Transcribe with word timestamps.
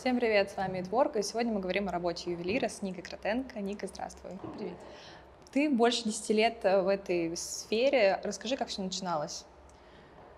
Всем 0.00 0.16
привет, 0.18 0.50
с 0.50 0.56
вами 0.56 0.80
Творка, 0.80 1.18
и 1.18 1.22
сегодня 1.22 1.52
мы 1.52 1.60
говорим 1.60 1.86
о 1.90 1.92
работе 1.92 2.30
ювелира 2.30 2.70
с 2.70 2.80
Никой 2.80 3.02
Кротенко. 3.02 3.60
Ника, 3.60 3.86
здравствуй. 3.86 4.30
Привет. 4.56 4.78
Ты 5.52 5.68
больше 5.68 6.04
10 6.04 6.30
лет 6.30 6.64
в 6.64 6.88
этой 6.88 7.36
сфере. 7.36 8.18
Расскажи, 8.24 8.56
как 8.56 8.68
все 8.68 8.80
начиналось? 8.80 9.44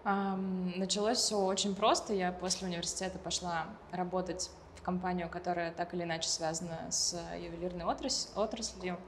Началось 0.05 1.19
все 1.19 1.39
очень 1.39 1.77
просто. 1.77 2.13
Я 2.13 2.33
после 2.33 2.67
университета 2.67 3.21
пошла 3.21 3.67
работать 3.93 4.51
в 4.75 4.83
компанию, 4.83 5.29
которая 5.29 5.71
так 5.71 5.95
или 5.95 6.03
иначе 6.03 6.29
связана 6.29 6.91
с 6.91 7.17
ювелирной 7.41 7.85
отрас 7.85 8.33
отраслью. 8.35 8.99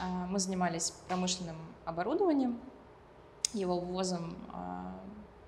Uh, 0.00 0.26
мы 0.26 0.40
занимались 0.40 0.94
промышленным 1.06 1.56
оборудованием, 1.84 2.58
его 3.52 3.78
ввозом 3.78 4.36
uh, 4.52 4.90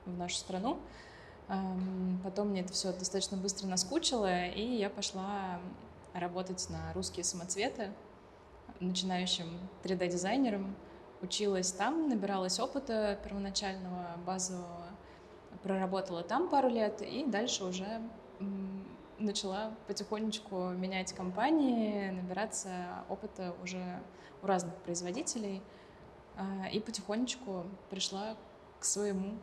в 0.06 0.16
нашу 0.16 0.36
страну. 0.36 0.78
Потом 2.22 2.48
мне 2.48 2.62
это 2.62 2.72
все 2.72 2.92
достаточно 2.92 3.36
быстро 3.36 3.66
наскучило, 3.66 4.46
и 4.46 4.62
я 4.62 4.88
пошла 4.88 5.60
работать 6.14 6.66
на 6.70 6.92
русские 6.94 7.24
самоцветы 7.24 7.90
начинающим 8.80 9.46
3D-дизайнером. 9.82 10.74
Училась 11.22 11.72
там, 11.72 12.08
набиралась 12.08 12.60
опыта 12.60 13.18
первоначального, 13.24 14.16
базового, 14.26 14.88
проработала 15.62 16.22
там 16.22 16.48
пару 16.48 16.68
лет, 16.68 17.00
и 17.00 17.24
дальше 17.24 17.64
уже 17.64 18.02
начала 19.18 19.72
потихонечку 19.86 20.70
менять 20.70 21.12
компании, 21.12 22.10
набираться 22.10 23.04
опыта 23.08 23.54
уже 23.62 24.02
у 24.42 24.46
разных 24.46 24.74
производителей, 24.82 25.62
а, 26.36 26.68
и 26.68 26.80
потихонечку 26.80 27.64
пришла 27.90 28.36
к 28.80 28.84
своему, 28.84 29.38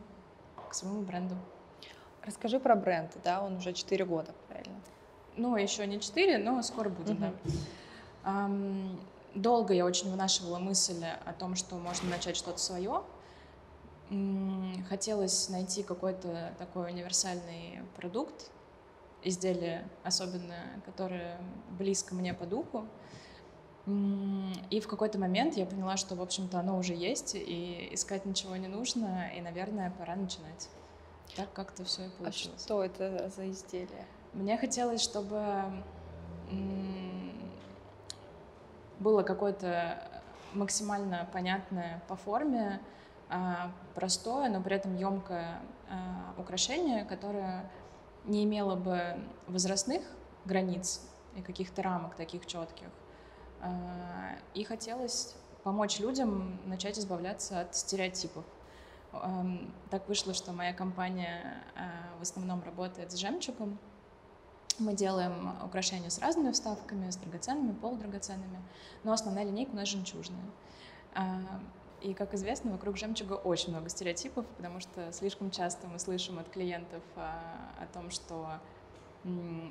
к 0.68 0.74
своему 0.74 1.02
бренду. 1.02 1.34
Расскажи 2.24 2.60
про 2.60 2.76
бренд, 2.76 3.16
да, 3.24 3.42
он 3.42 3.56
уже 3.56 3.72
4 3.72 4.04
года, 4.04 4.32
правильно? 4.48 4.80
Ну, 5.36 5.56
еще 5.56 5.86
не 5.86 6.00
4, 6.00 6.38
но 6.38 6.62
скоро 6.62 6.88
будет, 6.88 7.18
угу. 7.18 7.32
да. 8.24 8.48
Долго 9.34 9.72
я 9.72 9.86
очень 9.86 10.10
вынашивала 10.10 10.58
мысль 10.58 11.02
о 11.24 11.32
том, 11.32 11.56
что 11.56 11.76
можно 11.76 12.10
начать 12.10 12.36
что-то 12.36 12.58
свое. 12.58 13.02
Хотелось 14.88 15.48
найти 15.48 15.82
какой-то 15.82 16.52
такой 16.58 16.90
универсальный 16.90 17.80
продукт, 17.96 18.50
изделие 19.22 19.88
особенно, 20.04 20.54
которое 20.84 21.38
близко 21.78 22.14
мне 22.14 22.34
по 22.34 22.44
духу. 22.44 22.86
И 23.86 24.80
в 24.80 24.86
какой-то 24.86 25.18
момент 25.18 25.56
я 25.56 25.64
поняла, 25.64 25.96
что, 25.96 26.14
в 26.14 26.20
общем-то, 26.20 26.60
оно 26.60 26.76
уже 26.76 26.94
есть, 26.94 27.34
и 27.34 27.88
искать 27.92 28.26
ничего 28.26 28.54
не 28.56 28.68
нужно, 28.68 29.30
и, 29.34 29.40
наверное, 29.40 29.90
пора 29.98 30.14
начинать. 30.14 30.68
Так 31.36 31.52
как-то 31.52 31.84
все 31.84 32.02
и 32.02 32.06
а 32.06 32.10
получилось. 32.18 32.60
А 32.60 32.64
что 32.64 32.84
это 32.84 33.30
за 33.30 33.50
изделие? 33.50 34.06
Мне 34.32 34.56
хотелось, 34.58 35.02
чтобы 35.02 35.64
было 38.98 39.22
какое-то 39.22 40.22
максимально 40.54 41.28
понятное 41.32 42.02
по 42.08 42.16
форме, 42.16 42.80
а, 43.28 43.72
простое, 43.94 44.50
но 44.50 44.62
при 44.62 44.76
этом 44.76 44.96
емкое 44.96 45.60
а, 45.88 46.34
украшение, 46.36 47.04
которое 47.04 47.70
не 48.24 48.44
имело 48.44 48.76
бы 48.76 49.18
возрастных 49.48 50.02
границ 50.44 51.00
и 51.36 51.42
каких-то 51.42 51.82
рамок 51.82 52.14
таких 52.14 52.46
четких. 52.46 52.88
И 54.54 54.64
хотелось 54.64 55.34
помочь 55.62 55.98
людям 56.00 56.60
начать 56.66 56.98
избавляться 56.98 57.60
от 57.60 57.74
стереотипов. 57.74 58.44
Так 59.90 60.08
вышло, 60.08 60.32
что 60.32 60.52
моя 60.52 60.72
компания 60.72 61.62
а, 61.76 62.18
в 62.18 62.22
основном 62.22 62.62
работает 62.64 63.12
с 63.12 63.16
жемчугом. 63.16 63.78
Мы 64.78 64.94
делаем 64.94 65.54
украшения 65.62 66.08
с 66.08 66.18
разными 66.18 66.50
вставками, 66.52 67.10
с 67.10 67.16
драгоценными, 67.16 67.74
полудрагоценными, 67.74 68.58
но 69.04 69.12
основная 69.12 69.44
линейка 69.44 69.72
у 69.72 69.76
нас 69.76 69.88
жемчужная. 69.88 70.44
А, 71.14 71.40
и, 72.00 72.14
как 72.14 72.32
известно, 72.34 72.72
вокруг 72.72 72.96
жемчуга 72.96 73.34
очень 73.34 73.70
много 73.70 73.90
стереотипов, 73.90 74.46
потому 74.56 74.80
что 74.80 75.12
слишком 75.12 75.50
часто 75.50 75.86
мы 75.88 75.98
слышим 75.98 76.38
от 76.38 76.48
клиентов 76.48 77.02
а, 77.16 77.58
о 77.80 77.86
том, 77.92 78.10
что 78.10 78.48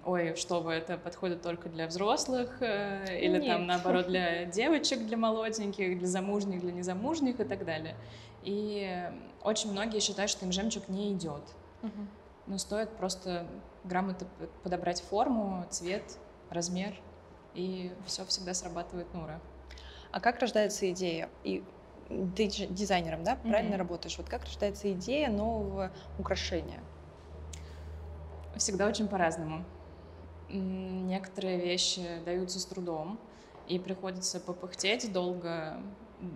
ой, 0.06 0.36
что 0.36 0.62
вы, 0.62 0.74
это 0.74 0.98
подходит 0.98 1.42
только 1.42 1.68
для 1.68 1.88
взрослых, 1.88 2.62
э, 2.62 3.20
или 3.20 3.38
Нет. 3.40 3.48
там 3.48 3.68
наоборот 3.68 4.08
для 4.08 4.46
девочек, 4.46 5.06
для 5.06 5.18
молоденьких, 5.18 6.00
для 6.00 6.08
замужних, 6.08 6.62
для 6.62 6.72
незамужних 6.72 7.40
и 7.40 7.44
так 7.44 7.66
далее. 7.66 7.96
И 8.44 9.10
очень 9.44 9.72
многие 9.72 10.00
считают, 10.00 10.32
что 10.32 10.46
им 10.46 10.52
жемчуг 10.52 10.90
не 10.90 11.14
идет. 11.14 11.44
Угу. 11.84 12.08
Но 12.48 12.58
стоит 12.58 12.90
просто 12.98 13.46
грамотно 13.84 14.28
подобрать 14.64 15.02
форму, 15.02 15.66
цвет, 15.70 16.18
размер, 16.50 17.00
и 17.54 17.94
все 18.06 18.26
всегда 18.26 18.54
срабатывает 18.54 19.14
Нура. 19.14 19.40
А 20.12 20.20
как 20.20 20.40
рождается 20.40 20.90
идея? 20.92 21.30
И 21.44 21.64
ты 22.36 22.48
дизайнером, 22.48 23.24
да, 23.24 23.36
правильно 23.36 23.76
mm-hmm. 23.76 23.78
работаешь? 23.78 24.18
Вот 24.18 24.28
как 24.28 24.44
рождается 24.44 24.92
идея 24.92 25.30
нового 25.30 25.92
украшения? 26.20 26.82
Всегда 28.58 28.88
очень 28.88 29.08
по-разному. 29.08 29.64
Некоторые 30.50 31.58
вещи 31.58 32.06
даются 32.26 32.60
с 32.60 32.66
трудом, 32.66 33.18
и 33.68 33.80
приходится 33.80 34.42
попыхтеть 34.42 35.14
долго, 35.14 35.82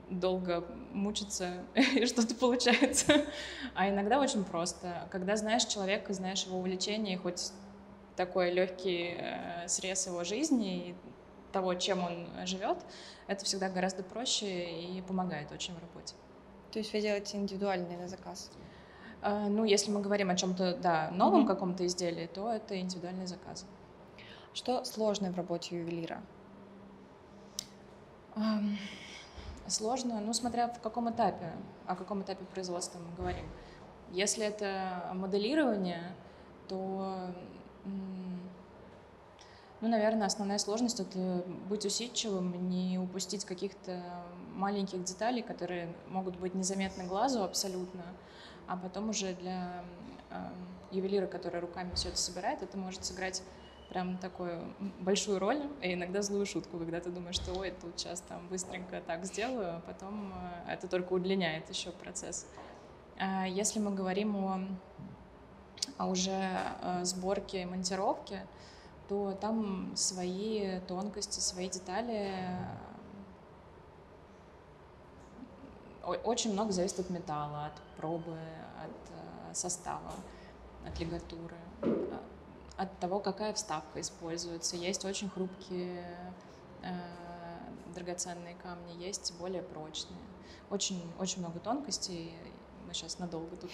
долго 0.09 0.65
мучиться, 0.91 1.63
и 1.75 2.05
что-то 2.05 2.35
получается. 2.35 3.25
А 3.73 3.89
иногда 3.89 4.19
очень 4.19 4.43
просто. 4.43 5.07
Когда 5.11 5.35
знаешь 5.35 5.65
человека, 5.65 6.13
знаешь 6.13 6.43
его 6.43 6.59
увлечение, 6.59 7.17
хоть 7.17 7.51
такой 8.15 8.51
легкий 8.51 9.15
э, 9.17 9.67
срез 9.67 10.07
его 10.07 10.23
жизни 10.23 10.89
и 10.89 10.95
того, 11.51 11.73
чем 11.75 12.03
он 12.03 12.27
живет, 12.45 12.77
это 13.27 13.45
всегда 13.45 13.69
гораздо 13.69 14.03
проще 14.03 14.81
и 14.81 15.01
помогает 15.01 15.51
очень 15.51 15.73
в 15.73 15.79
работе. 15.79 16.15
То 16.71 16.79
есть 16.79 16.91
вы 16.93 17.01
делаете 17.01 17.37
индивидуальный 17.37 17.95
на 17.97 18.07
заказ? 18.07 18.51
Э, 19.21 19.47
ну, 19.47 19.63
если 19.63 19.91
мы 19.91 20.01
говорим 20.01 20.29
о 20.29 20.35
чем-то, 20.35 20.77
да, 20.77 21.11
новом 21.11 21.43
mm-hmm. 21.43 21.47
каком-то 21.47 21.85
изделии, 21.85 22.27
то 22.27 22.51
это 22.51 22.79
индивидуальный 22.79 23.27
заказ. 23.27 23.65
Что 24.53 24.83
сложное 24.85 25.31
в 25.31 25.35
работе 25.35 25.77
ювелира? 25.77 26.21
Um 28.35 28.77
Сложно, 29.67 30.21
ну, 30.21 30.31
смотря 30.33 30.67
в 30.67 30.79
каком 30.79 31.09
этапе, 31.09 31.51
о 31.87 31.95
каком 31.95 32.21
этапе 32.21 32.45
производства 32.45 32.99
мы 32.99 33.15
говорим. 33.15 33.45
Если 34.11 34.45
это 34.45 35.09
моделирование, 35.13 36.15
то, 36.67 37.33
ну, 39.81 39.87
наверное, 39.87 40.27
основная 40.27 40.59
сложность— 40.59 40.99
это 41.01 41.43
быть 41.67 41.83
усидчивым, 41.83 42.69
не 42.69 42.99
упустить 42.99 43.43
каких-то 43.43 44.03
маленьких 44.53 45.03
деталей, 45.03 45.41
которые 45.41 45.93
могут 46.07 46.37
быть 46.37 46.53
незаметны 46.53 47.03
глазу 47.05 47.43
абсолютно, 47.43 48.03
а 48.67 48.77
потом 48.77 49.09
уже 49.09 49.33
для 49.33 49.83
э, 50.29 50.35
ювелира, 50.91 51.27
который 51.27 51.59
руками 51.59 51.91
все 51.95 52.09
это 52.09 52.17
собирает, 52.17 52.61
это 52.61 52.77
может 52.77 53.03
сыграть 53.03 53.43
прям 53.89 54.17
такую 54.17 54.61
большую 54.99 55.39
роль 55.39 55.61
и 55.81 55.93
иногда 55.93 56.21
злую 56.21 56.45
шутку, 56.45 56.77
когда 56.77 56.99
ты 56.99 57.09
думаешь, 57.09 57.35
что 57.35 57.53
ой, 57.53 57.71
тут 57.71 57.99
сейчас 57.99 58.21
там 58.21 58.47
быстренько 58.47 59.01
так 59.01 59.25
сделаю, 59.25 59.77
а 59.77 59.81
потом 59.85 60.33
э, 60.67 60.73
это 60.73 60.87
только 60.87 61.13
удлиняет 61.13 61.69
еще 61.69 61.91
процесс. 61.91 62.47
А 63.17 63.45
если 63.45 63.79
мы 63.79 63.93
говорим 63.93 64.35
о, 64.35 64.59
о 65.97 66.07
уже 66.07 66.31
э, 66.31 67.05
сборке 67.05 67.61
и 67.61 67.65
монтировке, 67.65 68.45
то 69.07 69.33
там 69.33 69.95
свои 69.95 70.79
тонкости, 70.87 71.39
свои 71.39 71.69
детали. 71.69 72.33
Очень 76.23 76.53
много 76.53 76.71
зависит 76.71 76.99
от 76.99 77.09
металла, 77.09 77.67
от 77.67 77.81
пробы, 77.97 78.37
от 78.83 79.51
э, 79.51 79.53
состава, 79.53 80.11
от 80.85 80.99
лигатуры 80.99 81.55
от 82.77 82.99
того, 82.99 83.19
какая 83.19 83.53
вставка 83.53 84.01
используется. 84.01 84.75
Есть 84.75 85.05
очень 85.05 85.29
хрупкие 85.29 86.03
э, 86.83 86.93
драгоценные 87.93 88.55
камни, 88.55 89.03
есть 89.03 89.33
более 89.39 89.61
прочные. 89.61 90.19
Очень, 90.69 91.01
очень 91.19 91.39
много 91.39 91.59
тонкостей. 91.59 92.33
Мы 92.87 92.93
сейчас 92.93 93.19
надолго 93.19 93.55
тут 93.55 93.71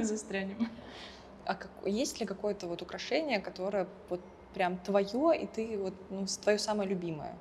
застрянем. 0.04 0.68
А 1.44 1.54
как, 1.54 1.70
есть 1.84 2.20
ли 2.20 2.26
какое-то 2.26 2.66
вот 2.66 2.80
украшение, 2.80 3.40
которое 3.40 3.88
вот 4.08 4.20
прям 4.54 4.78
твое, 4.78 5.42
и 5.42 5.46
ты 5.46 5.76
вот, 5.76 5.94
ну, 6.10 6.26
твое 6.42 6.58
самое 6.58 6.88
любимое? 6.88 7.36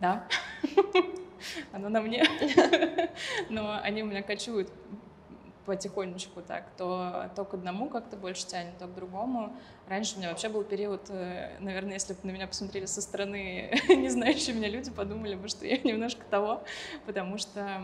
Да. 0.00 0.26
Оно 1.72 1.88
на 1.88 2.00
мне. 2.00 2.24
Но 3.48 3.80
они 3.82 4.02
у 4.02 4.06
меня 4.06 4.22
кочуют 4.22 4.68
потихонечку 5.64 6.42
так, 6.42 6.64
то, 6.76 7.30
то 7.36 7.44
к 7.44 7.54
одному 7.54 7.88
как-то 7.88 8.16
больше 8.16 8.46
тянет, 8.46 8.76
то 8.78 8.86
к 8.86 8.94
другому. 8.94 9.54
Раньше 9.88 10.16
у 10.16 10.18
меня 10.18 10.30
вообще 10.30 10.48
был 10.48 10.64
период, 10.64 11.08
э, 11.10 11.56
наверное, 11.60 11.94
если 11.94 12.14
бы 12.14 12.20
на 12.24 12.30
меня 12.30 12.46
посмотрели 12.46 12.86
со 12.86 13.00
стороны 13.00 13.72
не 13.88 14.08
знающие 14.08 14.54
меня 14.54 14.68
люди, 14.68 14.90
подумали 14.90 15.34
бы, 15.34 15.48
что 15.48 15.66
я 15.66 15.78
немножко 15.84 16.22
того, 16.30 16.62
потому 17.06 17.38
что 17.38 17.82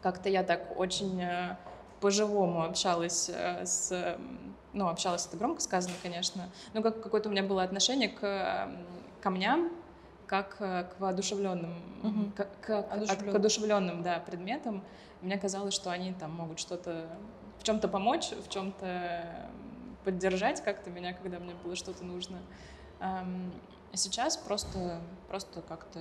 как-то 0.00 0.28
я 0.28 0.42
так 0.42 0.78
очень 0.78 1.20
э, 1.22 1.56
по-живому 2.00 2.64
общалась 2.64 3.30
э, 3.32 3.64
с... 3.64 4.16
Ну, 4.72 4.88
общалась, 4.88 5.26
это 5.26 5.36
громко 5.36 5.60
сказано, 5.60 5.94
конечно, 6.02 6.50
но 6.72 6.82
как, 6.82 7.00
какое-то 7.00 7.28
у 7.28 7.32
меня 7.32 7.44
было 7.44 7.62
отношение 7.62 8.08
к 8.08 8.68
камням, 9.22 9.70
как 10.26 10.56
к 10.58 10.94
воодушевленным, 10.98 11.74
угу. 12.02 12.32
к, 12.36 12.48
к, 12.60 12.78
одушевленным. 12.78 13.32
к 13.32 13.36
одушевленным 13.36 14.02
да, 14.02 14.18
предметам. 14.20 14.82
Мне 15.20 15.38
казалось, 15.38 15.74
что 15.74 15.90
они 15.90 16.12
там 16.12 16.32
могут 16.32 16.58
что-то 16.58 17.08
в 17.58 17.64
чем-то 17.64 17.88
помочь, 17.88 18.30
в 18.30 18.48
чем-то 18.48 19.50
поддержать 20.04 20.62
как-то 20.62 20.90
меня, 20.90 21.14
когда 21.14 21.38
мне 21.38 21.54
было 21.64 21.76
что-то 21.76 22.04
нужно. 22.04 22.38
А 23.00 23.26
сейчас 23.94 24.36
просто, 24.36 25.00
просто 25.28 25.62
как-то 25.62 26.00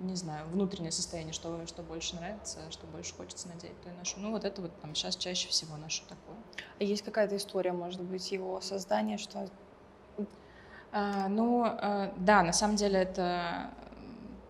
не 0.00 0.16
знаю, 0.16 0.48
внутреннее 0.48 0.92
состояние, 0.92 1.32
что, 1.32 1.66
что 1.66 1.82
больше 1.82 2.16
нравится, 2.16 2.58
что 2.70 2.86
больше 2.86 3.14
хочется 3.14 3.48
надеть, 3.48 3.78
то 3.82 3.90
и 3.90 3.92
ношу. 3.92 4.18
Ну, 4.18 4.30
вот 4.30 4.44
это 4.44 4.62
вот 4.62 4.72
там 4.80 4.94
сейчас 4.94 5.14
чаще 5.14 5.48
всего 5.48 5.76
ношу 5.76 6.04
такое. 6.08 6.36
А 6.78 6.84
есть 6.84 7.02
какая-то 7.02 7.36
история, 7.36 7.72
может 7.72 8.00
быть, 8.00 8.32
его 8.32 8.60
создания, 8.60 9.18
что... 9.18 9.48
А, 10.92 11.28
ну, 11.28 11.64
а, 11.64 12.12
да, 12.16 12.42
на 12.42 12.52
самом 12.52 12.76
деле 12.76 13.00
это 13.00 13.70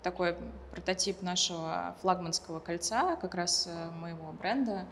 такой 0.03 0.35
прототип 0.71 1.21
нашего 1.21 1.95
флагманского 2.01 2.59
кольца, 2.59 3.17
как 3.17 3.35
раз 3.35 3.67
э, 3.67 3.89
моего 3.91 4.31
бренда. 4.31 4.85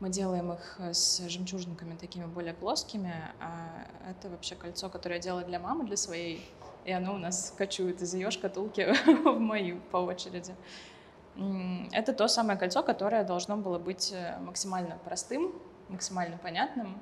Мы 0.00 0.10
делаем 0.10 0.52
их 0.52 0.78
с 0.92 1.26
жемчужинками 1.28 1.96
такими 1.96 2.26
более 2.26 2.52
плоскими. 2.52 3.14
А 3.40 3.86
это 4.10 4.28
вообще 4.28 4.56
кольцо, 4.56 4.90
которое 4.90 5.14
я 5.14 5.20
делала 5.22 5.44
для 5.44 5.60
мамы, 5.60 5.86
для 5.86 5.96
своей 5.96 6.44
и 6.84 6.92
оно 6.92 7.14
у 7.14 7.18
нас 7.18 7.52
кочует 7.56 8.02
из 8.02 8.14
ее 8.14 8.30
шкатулки 8.30 8.86
в 9.06 9.38
мою 9.38 9.80
по 9.90 9.98
очереди. 9.98 10.54
Это 11.92 12.12
то 12.12 12.28
самое 12.28 12.58
кольцо, 12.58 12.82
которое 12.82 13.24
должно 13.24 13.56
было 13.56 13.78
быть 13.78 14.12
э, 14.12 14.38
максимально 14.38 14.98
простым, 15.04 15.52
максимально 15.88 16.38
понятным, 16.38 17.00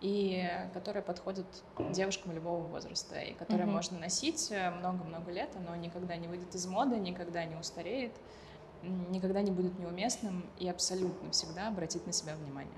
и 0.00 0.48
которое 0.72 1.02
подходит 1.02 1.46
девушкам 1.90 2.32
любого 2.32 2.62
возраста, 2.62 3.20
и 3.20 3.34
которое 3.34 3.64
mm-hmm. 3.64 3.70
можно 3.70 3.98
носить 3.98 4.52
много-много 4.78 5.30
лет, 5.30 5.50
оно 5.56 5.76
никогда 5.76 6.16
не 6.16 6.26
выйдет 6.26 6.54
из 6.54 6.66
моды, 6.66 6.96
никогда 6.96 7.44
не 7.44 7.56
устареет, 7.56 8.12
никогда 8.82 9.42
не 9.42 9.50
будет 9.50 9.78
неуместным 9.78 10.46
и 10.58 10.68
абсолютно 10.68 11.30
всегда 11.32 11.68
обратит 11.68 12.06
на 12.06 12.12
себя 12.12 12.34
внимание. 12.34 12.72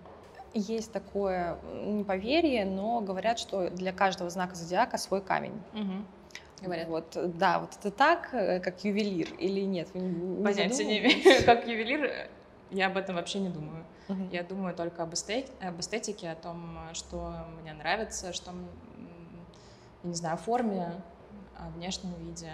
Есть 0.54 0.92
такое 0.92 1.58
поверье, 2.06 2.64
но 2.64 3.00
говорят, 3.00 3.38
что 3.38 3.70
для 3.70 3.92
каждого 3.92 4.28
знака 4.28 4.54
зодиака 4.54 4.98
свой 4.98 5.22
камень. 5.22 5.62
Угу 5.72 6.04
говорят. 6.62 6.88
Вот, 6.88 7.16
да, 7.38 7.58
вот 7.58 7.70
это 7.78 7.90
так, 7.90 8.28
э, 8.32 8.60
как 8.60 8.84
ювелир 8.84 9.34
или 9.38 9.60
нет? 9.60 9.88
Не 9.94 10.44
Понятия 10.44 10.84
не 10.84 11.00
имею. 11.00 11.44
Как 11.44 11.66
ювелир, 11.66 12.04
э, 12.04 12.28
я 12.72 12.86
об 12.86 12.96
этом 12.96 13.16
вообще 13.16 13.38
не 13.38 13.48
думаю. 13.48 13.84
Uh-huh. 14.08 14.32
Я 14.32 14.42
думаю 14.42 14.74
только 14.74 15.02
об, 15.02 15.14
эстет... 15.14 15.50
об 15.60 15.80
эстетике, 15.80 16.30
о 16.30 16.34
том, 16.34 16.78
что 16.92 17.46
мне 17.60 17.72
нравится, 17.72 18.32
что, 18.32 18.52
я 20.02 20.08
не 20.08 20.14
знаю, 20.14 20.34
о 20.34 20.38
форме, 20.38 21.02
о 21.56 21.68
внешнем 21.70 22.14
виде, 22.14 22.52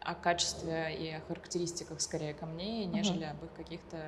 о 0.00 0.14
качестве 0.14 0.94
и 0.96 1.10
о 1.12 1.20
характеристиках 1.22 2.00
скорее 2.00 2.34
камней, 2.34 2.86
нежели 2.86 3.26
uh-huh. 3.26 3.30
об 3.30 3.44
их 3.44 3.52
каких-то 3.54 3.98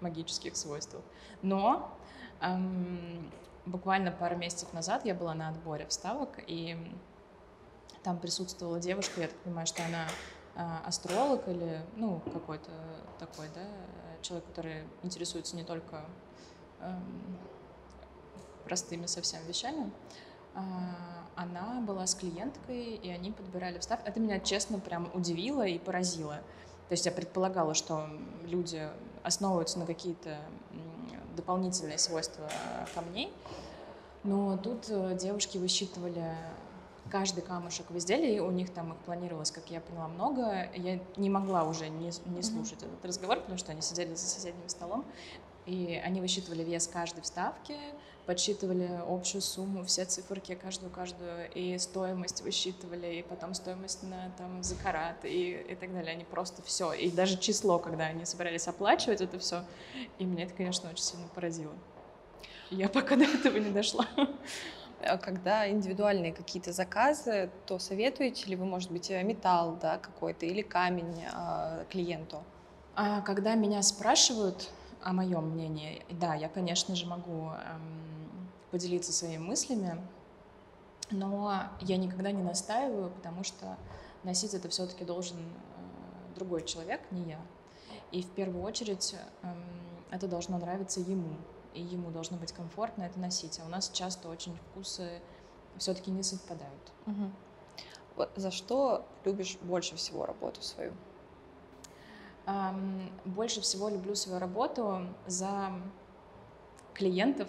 магических 0.00 0.56
свойствах. 0.56 1.02
Но 1.42 1.96
эм, 2.40 3.30
буквально 3.66 4.10
пару 4.10 4.36
месяцев 4.36 4.72
назад 4.72 5.04
я 5.04 5.14
была 5.14 5.34
на 5.34 5.48
отборе 5.48 5.86
вставок, 5.86 6.40
и 6.46 6.76
там 8.02 8.18
присутствовала 8.18 8.80
девушка, 8.80 9.20
я 9.20 9.28
так 9.28 9.36
понимаю, 9.38 9.66
что 9.66 9.84
она 9.84 10.06
а, 10.54 10.82
астролог 10.86 11.46
или, 11.48 11.80
ну, 11.96 12.20
какой-то 12.32 12.70
такой, 13.18 13.48
да, 13.54 13.66
человек, 14.22 14.46
который 14.48 14.84
интересуется 15.02 15.56
не 15.56 15.64
только 15.64 16.04
эм, 16.80 17.38
простыми 18.64 19.06
совсем 19.06 19.44
вещами. 19.46 19.90
А, 20.54 21.26
она 21.36 21.80
была 21.80 22.06
с 22.06 22.14
клиенткой, 22.14 22.96
и 22.96 23.10
они 23.10 23.30
подбирали 23.32 23.78
встав. 23.78 24.00
Это 24.04 24.18
меня, 24.20 24.40
честно, 24.40 24.78
прям 24.80 25.10
удивило 25.14 25.66
и 25.66 25.78
поразило. 25.78 26.36
То 26.88 26.92
есть 26.92 27.06
я 27.06 27.12
предполагала, 27.12 27.74
что 27.74 28.08
люди 28.44 28.88
основываются 29.22 29.78
на 29.78 29.86
какие-то 29.86 30.38
дополнительные 31.36 31.98
свойства 31.98 32.48
камней, 32.94 33.32
но 34.24 34.56
тут 34.56 34.86
э, 34.88 35.16
девушки 35.20 35.58
высчитывали 35.58 36.34
каждый 37.10 37.42
камушек 37.42 37.90
в 37.90 37.98
изделии, 37.98 38.38
у 38.38 38.50
них 38.50 38.72
там 38.72 38.92
их 38.92 38.98
планировалось, 38.98 39.50
как 39.50 39.70
я 39.70 39.80
поняла, 39.80 40.08
много. 40.08 40.70
Я 40.74 41.00
не 41.16 41.30
могла 41.30 41.64
уже 41.64 41.88
не, 41.88 42.10
не 42.26 42.42
слушать 42.42 42.82
mm-hmm. 42.82 42.94
этот 42.94 43.04
разговор, 43.04 43.40
потому 43.40 43.58
что 43.58 43.72
они 43.72 43.82
сидели 43.82 44.14
за 44.14 44.26
соседним 44.26 44.68
столом, 44.68 45.04
и 45.66 46.00
они 46.02 46.20
высчитывали 46.20 46.62
вес 46.62 46.86
каждой 46.88 47.22
вставки, 47.22 47.76
подсчитывали 48.26 49.00
общую 49.08 49.40
сумму, 49.40 49.84
все 49.84 50.04
циферки, 50.04 50.54
каждую-каждую, 50.54 51.50
и 51.54 51.78
стоимость 51.78 52.42
высчитывали, 52.42 53.16
и 53.16 53.22
потом 53.22 53.54
стоимость 53.54 54.02
на 54.02 54.30
там 54.36 54.62
закарат, 54.62 55.24
и, 55.24 55.52
и 55.52 55.74
так 55.74 55.92
далее. 55.92 56.12
Они 56.12 56.24
просто 56.24 56.62
все. 56.62 56.92
И 56.92 57.10
даже 57.10 57.38
число, 57.38 57.78
когда 57.78 58.04
они 58.04 58.24
собирались 58.26 58.68
оплачивать 58.68 59.22
это 59.22 59.38
все. 59.38 59.64
И 60.18 60.24
меня 60.24 60.44
это, 60.44 60.54
конечно, 60.54 60.90
очень 60.90 61.04
сильно 61.04 61.26
поразило. 61.34 61.72
Я 62.70 62.88
пока 62.90 63.16
до 63.16 63.24
этого 63.24 63.56
не 63.56 63.70
дошла. 63.70 64.06
А 65.00 65.16
когда 65.16 65.68
индивидуальные 65.70 66.32
какие-то 66.32 66.72
заказы, 66.72 67.50
то 67.66 67.78
советуете 67.78 68.46
ли 68.46 68.56
вы, 68.56 68.64
может 68.64 68.90
быть, 68.90 69.10
э, 69.10 69.22
металл 69.22 69.76
да, 69.80 69.98
какой-то 69.98 70.46
или 70.46 70.62
камень 70.62 71.24
э, 71.24 71.84
клиенту? 71.88 72.42
А 72.96 73.20
когда 73.20 73.54
меня 73.54 73.80
спрашивают 73.82 74.70
о 75.00 75.12
моем 75.12 75.50
мнении, 75.50 76.04
да, 76.10 76.34
я, 76.34 76.48
конечно 76.48 76.96
же, 76.96 77.06
могу 77.06 77.50
эм, 77.50 78.50
поделиться 78.72 79.12
своими 79.12 79.38
мыслями, 79.38 80.00
но 81.10 81.62
я 81.80 81.96
никогда 81.96 82.32
не 82.32 82.42
настаиваю, 82.42 83.10
потому 83.10 83.44
что 83.44 83.76
носить 84.24 84.54
это 84.54 84.68
все-таки 84.68 85.04
должен 85.04 85.38
э, 85.38 86.34
другой 86.34 86.64
человек, 86.64 87.00
не 87.12 87.22
я. 87.22 87.38
И 88.10 88.22
в 88.22 88.30
первую 88.30 88.64
очередь 88.64 89.14
э, 89.42 89.48
это 90.10 90.26
должно 90.26 90.58
нравиться 90.58 90.98
ему 90.98 91.36
и 91.74 91.82
ему 91.82 92.10
должно 92.10 92.36
быть 92.36 92.52
комфортно 92.52 93.04
это 93.04 93.18
носить. 93.18 93.60
А 93.60 93.66
у 93.66 93.68
нас 93.68 93.90
часто 93.90 94.28
очень 94.28 94.56
вкусы 94.56 95.20
все-таки 95.76 96.10
не 96.10 96.22
совпадают. 96.22 96.92
Угу. 97.06 97.30
Вот 98.16 98.32
за 98.36 98.50
что 98.50 99.06
любишь 99.24 99.58
больше 99.62 99.96
всего 99.96 100.26
работу 100.26 100.62
свою? 100.62 100.92
Um, 102.46 103.12
больше 103.26 103.60
всего 103.60 103.90
люблю 103.90 104.14
свою 104.14 104.38
работу 104.38 105.06
за 105.26 105.70
клиентов, 106.94 107.48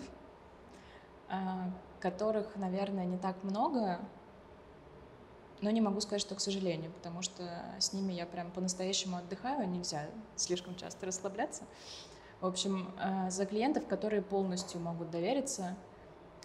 uh, 1.29 1.71
которых, 2.01 2.55
наверное, 2.57 3.05
не 3.05 3.17
так 3.17 3.41
много, 3.43 3.99
но 5.61 5.69
не 5.71 5.81
могу 5.81 5.99
сказать, 6.01 6.21
что 6.21 6.35
к 6.35 6.39
сожалению, 6.39 6.91
потому 6.91 7.21
что 7.21 7.43
с 7.79 7.93
ними 7.93 8.13
я 8.13 8.25
прям 8.25 8.51
по-настоящему 8.51 9.17
отдыхаю, 9.17 9.69
нельзя 9.69 10.09
слишком 10.35 10.75
часто 10.75 11.05
расслабляться. 11.05 11.63
В 12.41 12.45
общем, 12.45 12.93
э, 12.99 13.29
за 13.29 13.45
клиентов, 13.45 13.85
которые 13.87 14.21
полностью 14.21 14.79
могут 14.79 15.11
довериться, 15.11 15.75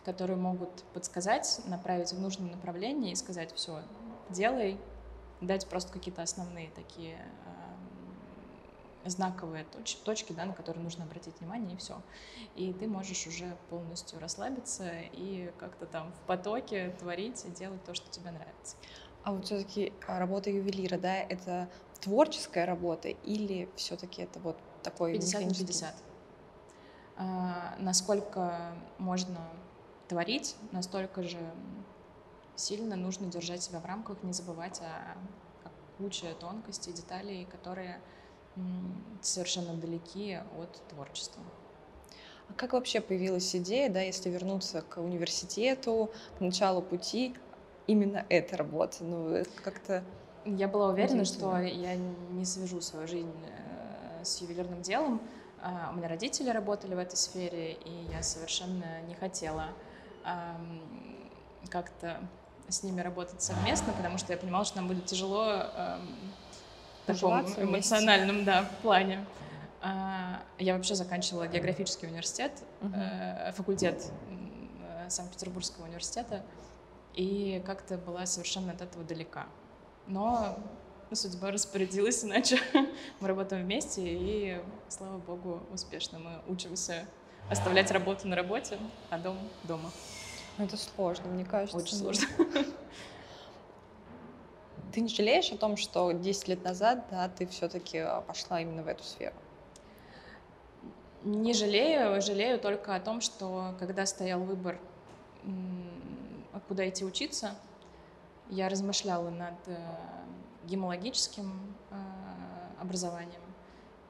которые 0.04 0.36
могут 0.36 0.82
подсказать, 0.92 1.60
направить 1.66 2.12
в 2.12 2.20
нужном 2.20 2.50
направлении 2.50 3.12
и 3.12 3.14
сказать, 3.14 3.52
все, 3.54 3.82
делай, 4.28 4.78
дать 5.40 5.66
просто 5.68 5.92
какие-то 5.92 6.22
основные 6.22 6.70
такие 6.70 7.16
э, 9.04 9.08
знаковые 9.08 9.64
точ 9.64 9.94
точки, 9.96 10.32
да, 10.32 10.46
на 10.46 10.52
которые 10.52 10.82
нужно 10.82 11.04
обратить 11.04 11.38
внимание, 11.40 11.74
и 11.74 11.78
все. 11.78 12.00
И 12.56 12.72
ты 12.72 12.88
можешь 12.88 13.26
уже 13.26 13.56
полностью 13.70 14.18
расслабиться 14.18 14.90
и 15.12 15.52
как-то 15.58 15.86
там 15.86 16.12
в 16.12 16.26
потоке 16.26 16.90
творить 16.98 17.44
и 17.44 17.50
делать 17.50 17.84
то, 17.84 17.94
что 17.94 18.10
тебе 18.10 18.30
нравится. 18.30 18.76
А 19.22 19.32
вот 19.32 19.46
все-таки 19.46 19.92
работа 20.06 20.50
ювелира, 20.50 20.98
да, 20.98 21.16
это 21.16 21.68
творческая 22.00 22.66
работа 22.66 23.08
или 23.08 23.70
все-таки 23.76 24.22
это 24.22 24.38
вот 24.40 24.56
такой 24.84 25.14
50 25.14 25.42
на 25.42 25.54
50. 25.54 25.94
А, 27.16 27.74
насколько 27.78 28.72
можно 28.98 29.40
творить, 30.08 30.56
настолько 30.70 31.22
же 31.22 31.38
сильно 32.54 32.94
нужно 32.94 33.26
держать 33.26 33.62
себя 33.62 33.80
в 33.80 33.86
рамках, 33.86 34.22
не 34.22 34.32
забывать 34.32 34.80
о, 34.80 35.16
о 35.66 35.70
куче 35.98 36.32
тонкостей, 36.38 36.92
деталей, 36.92 37.46
которые 37.46 38.00
совершенно 39.20 39.74
далеки 39.74 40.38
от 40.60 40.80
творчества. 40.88 41.42
А 42.48 42.52
как 42.52 42.74
вообще 42.74 43.00
появилась 43.00 43.54
идея, 43.56 43.90
да, 43.90 44.00
если 44.00 44.30
вернуться 44.30 44.82
к 44.82 44.98
университету, 44.98 46.10
к 46.38 46.40
началу 46.40 46.82
пути, 46.82 47.34
именно 47.86 48.24
эта 48.28 48.56
работа? 48.56 49.02
Ну, 49.02 49.42
как-то... 49.62 50.04
Я 50.44 50.68
была 50.68 50.90
уверена, 50.90 51.24
что 51.24 51.58
я 51.58 51.96
не 51.96 52.44
свяжу 52.44 52.80
свою 52.80 53.08
жизнь 53.08 53.32
с 54.24 54.40
ювелирным 54.40 54.82
делом. 54.82 55.20
А, 55.62 55.90
у 55.92 55.96
меня 55.96 56.08
родители 56.08 56.50
работали 56.50 56.94
в 56.94 56.98
этой 56.98 57.16
сфере, 57.16 57.72
и 57.72 58.08
я 58.12 58.22
совершенно 58.22 59.00
не 59.02 59.14
хотела 59.14 59.68
как-то 61.68 62.18
с 62.68 62.82
ними 62.82 63.02
работать 63.02 63.42
совместно, 63.42 63.92
потому 63.92 64.16
что 64.16 64.32
я 64.32 64.38
понимала, 64.38 64.64
что 64.64 64.78
нам 64.78 64.88
будет 64.88 65.04
тяжело 65.04 65.66
в 67.02 67.06
таком 67.06 67.40
эмоциональном 67.40 68.44
да, 68.46 68.66
плане. 68.80 69.26
А, 69.86 70.40
я 70.58 70.74
вообще 70.76 70.94
заканчивала 70.94 71.46
географический 71.46 72.08
университет, 72.08 72.52
э, 72.80 73.52
факультет 73.52 74.10
э, 74.80 75.10
Санкт-Петербургского 75.10 75.84
университета, 75.84 76.42
и 77.12 77.62
как-то 77.66 77.98
была 77.98 78.24
совершенно 78.24 78.72
от 78.72 78.80
этого 78.80 79.04
далека. 79.04 79.46
Но 80.06 80.56
судьба 81.12 81.50
распорядилась 81.50 82.24
иначе. 82.24 82.58
Мы 83.20 83.28
работаем 83.28 83.64
вместе, 83.64 84.02
и, 84.04 84.60
слава 84.88 85.18
богу, 85.18 85.62
успешно. 85.72 86.18
Мы 86.18 86.40
учимся 86.48 87.06
оставлять 87.50 87.90
работу 87.90 88.26
на 88.28 88.36
работе, 88.36 88.78
а 89.10 89.18
дом 89.18 89.38
дома. 89.64 89.90
Ну, 90.58 90.64
Это 90.64 90.76
сложно, 90.76 91.28
мне 91.28 91.44
кажется. 91.44 91.76
Очень 91.76 91.96
сложно. 91.96 92.26
Ты 94.92 95.00
не 95.00 95.08
жалеешь 95.08 95.50
о 95.50 95.56
том, 95.56 95.76
что 95.76 96.12
10 96.12 96.46
лет 96.48 96.62
назад, 96.62 97.06
да, 97.10 97.28
ты 97.28 97.48
все-таки 97.48 98.06
пошла 98.28 98.60
именно 98.60 98.84
в 98.84 98.86
эту 98.86 99.02
сферу? 99.02 99.34
Не 101.24 101.52
жалею, 101.52 102.22
жалею 102.22 102.60
только 102.60 102.94
о 102.94 103.00
том, 103.00 103.20
что 103.20 103.74
когда 103.80 104.06
стоял 104.06 104.38
выбор, 104.38 104.78
м, 105.42 105.90
куда 106.68 106.88
идти 106.88 107.04
учиться, 107.04 107.56
я 108.50 108.68
размышляла 108.68 109.30
над 109.30 109.54
э, 109.66 109.76
гемологическим 110.66 111.76
э, 111.90 111.94
образованием 112.80 113.40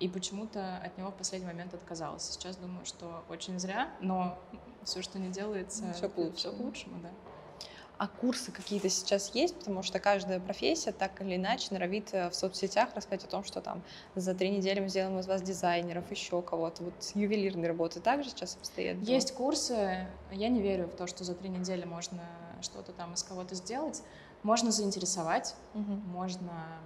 и 0.00 0.08
почему-то 0.08 0.78
от 0.78 0.98
него 0.98 1.10
в 1.10 1.14
последний 1.14 1.46
момент 1.46 1.72
отказалась. 1.74 2.24
Сейчас 2.24 2.56
думаю, 2.56 2.84
что 2.84 3.24
очень 3.28 3.58
зря, 3.58 3.90
но 4.00 4.38
все, 4.82 5.02
что 5.02 5.18
не 5.18 5.28
делается, 5.28 5.92
Всё 5.94 6.08
к 6.08 6.18
лучшему. 6.18 6.56
к 6.56 6.60
лучшему, 6.60 6.96
да. 7.02 7.10
А 7.96 8.08
курсы 8.08 8.50
какие-то 8.50 8.88
сейчас 8.88 9.34
есть? 9.36 9.56
Потому 9.56 9.84
что 9.84 10.00
каждая 10.00 10.40
профессия 10.40 10.90
так 10.90 11.22
или 11.22 11.36
иначе 11.36 11.68
норовит 11.70 12.12
э, 12.12 12.28
в 12.28 12.34
соцсетях 12.34 12.88
рассказать 12.96 13.24
о 13.24 13.28
том, 13.28 13.44
что 13.44 13.60
там 13.60 13.82
за 14.16 14.34
три 14.34 14.50
недели 14.50 14.80
мы 14.80 14.88
сделаем 14.88 15.16
из 15.20 15.28
вас 15.28 15.42
дизайнеров, 15.42 16.10
еще 16.10 16.42
кого-то. 16.42 16.82
Вот 16.82 16.94
с 16.98 17.14
ювелирной 17.14 17.68
работы 17.68 18.00
также 18.00 18.30
сейчас 18.30 18.56
обстоят? 18.56 18.98
Есть 18.98 19.32
курсы, 19.34 20.08
я 20.32 20.48
не 20.48 20.60
верю 20.60 20.88
в 20.88 20.96
то, 20.96 21.06
что 21.06 21.22
за 21.22 21.34
три 21.34 21.48
недели 21.48 21.84
можно 21.84 22.20
что-то 22.62 22.92
там 22.92 23.14
из 23.14 23.22
кого-то 23.22 23.54
сделать. 23.54 24.02
Можно 24.44 24.70
заинтересовать, 24.70 25.56
Мгм. 25.72 26.00
можно 26.06 26.78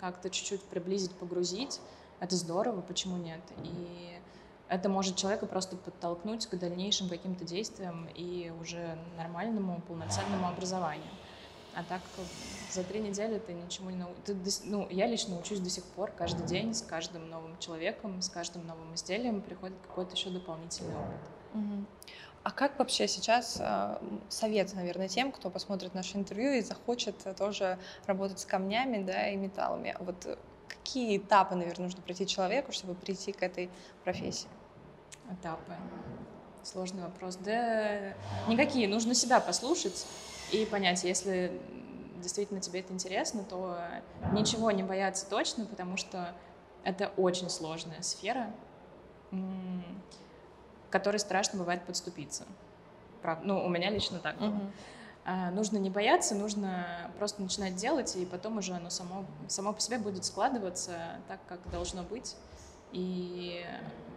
как-то 0.00 0.30
чуть-чуть 0.30 0.68
приблизить, 0.68 1.16
погрузить. 1.16 1.80
Это 2.20 2.34
здорово, 2.34 2.82
почему 2.82 3.16
нет? 3.16 3.40
И 3.62 4.20
это 4.68 4.88
может 4.88 5.16
человека 5.16 5.46
просто 5.46 5.76
подтолкнуть 5.76 6.46
к 6.46 6.56
дальнейшим 6.56 7.08
каким-то 7.08 7.44
действиям 7.44 8.08
и 8.08 8.50
уже 8.50 8.98
нормальному, 9.16 9.80
полноценному 9.86 10.48
образованию. 10.48 11.12
А 11.72 11.84
так 11.84 12.02
за 12.68 12.82
три 12.82 12.98
недели 12.98 13.38
ты 13.38 13.52
ничему 13.52 13.90
не 13.90 13.96
научишься. 13.96 14.62
Ну, 14.64 14.88
я 14.90 15.06
лично 15.06 15.38
учусь 15.38 15.60
до 15.60 15.70
сих 15.70 15.84
пор, 15.84 16.10
каждый 16.10 16.44
день, 16.46 16.74
с 16.74 16.82
каждым 16.82 17.30
новым 17.30 17.58
человеком, 17.58 18.20
с 18.22 18.28
каждым 18.28 18.66
новым 18.66 18.94
изделием 18.96 19.40
приходит 19.40 19.78
какой-то 19.86 20.16
еще 20.16 20.30
дополнительный 20.30 20.96
опыт. 20.96 21.20
Мгм. 21.52 21.86
А 22.48 22.50
как 22.50 22.78
вообще 22.78 23.06
сейчас 23.06 23.60
м, 23.60 24.22
совет, 24.30 24.72
наверное, 24.72 25.06
тем, 25.06 25.32
кто 25.32 25.50
посмотрит 25.50 25.92
наше 25.92 26.16
интервью 26.16 26.52
и 26.52 26.62
захочет 26.62 27.14
э, 27.26 27.34
тоже 27.34 27.78
работать 28.06 28.38
с 28.38 28.46
камнями, 28.46 29.02
да, 29.02 29.28
и 29.28 29.36
металлами? 29.36 29.94
Вот 30.00 30.24
э, 30.24 30.38
какие 30.66 31.18
этапы, 31.18 31.56
наверное, 31.56 31.84
нужно 31.84 32.00
пройти 32.00 32.26
человеку, 32.26 32.72
чтобы 32.72 32.94
прийти 32.94 33.32
к 33.32 33.42
этой 33.42 33.68
профессии? 34.02 34.48
Этапы. 35.30 35.74
Сложный 36.62 37.02
вопрос. 37.02 37.36
Да 37.36 38.14
никакие. 38.46 38.88
Нужно 38.88 39.14
себя 39.14 39.40
послушать 39.40 40.06
и 40.50 40.64
понять, 40.64 41.04
если 41.04 41.60
действительно 42.16 42.62
тебе 42.62 42.80
это 42.80 42.94
интересно, 42.94 43.44
то 43.44 43.76
ничего 44.32 44.70
не 44.70 44.82
бояться 44.82 45.28
точно, 45.28 45.66
потому 45.66 45.98
что 45.98 46.34
это 46.82 47.12
очень 47.18 47.50
сложная 47.50 48.00
сфера, 48.00 48.50
к 50.88 50.92
которой 50.92 51.18
страшно 51.18 51.58
бывает 51.58 51.82
подступиться. 51.84 52.44
Правда. 53.22 53.46
Ну, 53.46 53.64
у 53.64 53.68
меня 53.68 53.90
лично 53.90 54.18
так 54.18 54.38
было. 54.38 54.48
Мгм. 54.48 54.72
А, 55.24 55.50
нужно 55.50 55.76
не 55.76 55.90
бояться, 55.90 56.34
нужно 56.34 57.10
просто 57.18 57.42
начинать 57.42 57.76
делать, 57.76 58.16
и 58.16 58.24
потом 58.24 58.58
уже 58.58 58.72
оно 58.72 58.88
само, 58.88 59.26
само 59.46 59.74
по 59.74 59.80
себе 59.80 59.98
будет 59.98 60.24
складываться 60.24 61.20
так, 61.28 61.38
как 61.46 61.58
должно 61.70 62.02
быть. 62.02 62.36
И 62.92 63.62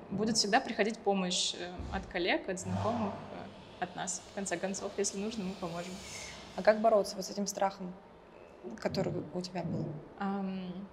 будет 0.09 0.37
всегда 0.37 0.61
приходить 0.61 0.97
помощь 0.99 1.53
э, 1.55 1.73
от 1.93 2.05
коллег, 2.05 2.47
от 2.47 2.59
знакомых, 2.59 3.13
э, 3.13 3.83
от 3.83 3.93
нас. 3.97 4.21
В 4.31 4.35
конце 4.35 4.55
концов, 4.55 4.93
если 4.97 5.17
нужно, 5.17 5.43
мы 5.43 5.53
поможем. 5.55 5.91
А 6.55 6.61
как 6.61 6.79
бороться 6.79 7.17
вот 7.17 7.25
с 7.25 7.29
этим 7.29 7.47
страхом, 7.47 7.93
который 8.79 9.13
у 9.33 9.41
тебя 9.41 9.63
был? 9.63 9.85